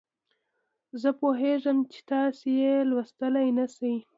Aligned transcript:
زه 1.01 1.09
پوهیږم 1.19 1.77
چې 1.91 1.99
تاسې 2.11 2.49
یې 2.61 2.73
لوستلای 2.89 3.47
نه 3.57 3.65
شئ. 3.75 3.95